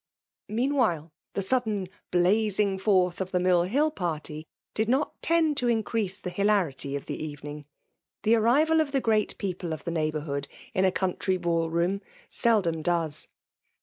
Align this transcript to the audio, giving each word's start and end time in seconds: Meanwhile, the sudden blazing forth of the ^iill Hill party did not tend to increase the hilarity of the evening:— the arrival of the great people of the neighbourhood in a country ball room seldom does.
Meanwhile, 0.49 1.13
the 1.35 1.43
sudden 1.43 1.87
blazing 2.09 2.79
forth 2.79 3.21
of 3.21 3.31
the 3.31 3.37
^iill 3.37 3.67
Hill 3.67 3.91
party 3.91 4.47
did 4.73 4.89
not 4.89 5.21
tend 5.21 5.57
to 5.57 5.67
increase 5.67 6.19
the 6.19 6.31
hilarity 6.31 6.95
of 6.95 7.05
the 7.05 7.23
evening:— 7.23 7.65
the 8.23 8.33
arrival 8.33 8.81
of 8.81 8.93
the 8.93 8.99
great 8.99 9.37
people 9.37 9.73
of 9.73 9.83
the 9.85 9.91
neighbourhood 9.91 10.47
in 10.73 10.85
a 10.85 10.91
country 10.91 11.37
ball 11.37 11.69
room 11.69 12.01
seldom 12.29 12.81
does. 12.81 13.27